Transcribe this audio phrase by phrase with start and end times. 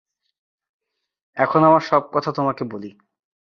[1.37, 2.91] এখন আমার সব কথা তোমাকে বলি।